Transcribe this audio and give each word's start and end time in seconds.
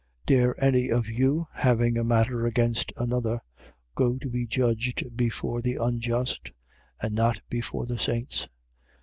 6:1. 0.25 0.25
Dare 0.25 0.63
any 0.63 0.89
of 0.89 1.07
you, 1.09 1.45
having 1.53 1.95
a 1.95 2.03
matter 2.03 2.47
against 2.47 2.91
another, 2.97 3.39
go 3.93 4.17
to 4.17 4.31
be 4.31 4.47
judged 4.47 5.03
before 5.15 5.61
the 5.61 5.75
unjust: 5.75 6.51
and 7.03 7.13
not 7.13 7.39
before 7.51 7.85
the 7.85 7.99
saints? 7.99 8.47